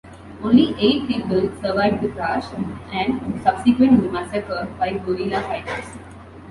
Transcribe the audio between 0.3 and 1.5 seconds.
Only eight people